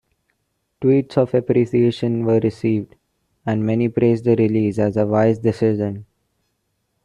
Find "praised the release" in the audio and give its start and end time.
3.87-4.79